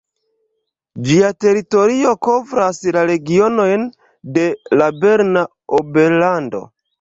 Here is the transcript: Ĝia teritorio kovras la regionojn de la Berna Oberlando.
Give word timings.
Ĝia 1.09 1.27
teritorio 1.43 2.13
kovras 2.27 2.79
la 2.95 3.03
regionojn 3.11 3.85
de 4.39 4.47
la 4.81 4.89
Berna 5.05 5.47
Oberlando. 5.83 6.65